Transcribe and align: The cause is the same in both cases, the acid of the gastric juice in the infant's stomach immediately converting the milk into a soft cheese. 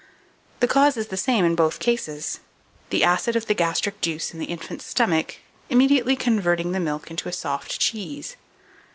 The 0.61 0.67
cause 0.67 0.97
is 0.97 1.09
the 1.09 1.15
same 1.15 1.45
in 1.45 1.53
both 1.53 1.77
cases, 1.77 2.39
the 2.89 3.03
acid 3.03 3.35
of 3.35 3.45
the 3.45 3.53
gastric 3.53 4.01
juice 4.01 4.33
in 4.33 4.39
the 4.39 4.47
infant's 4.47 4.87
stomach 4.87 5.37
immediately 5.69 6.15
converting 6.15 6.71
the 6.71 6.79
milk 6.79 7.11
into 7.11 7.29
a 7.29 7.31
soft 7.31 7.79
cheese. 7.79 8.35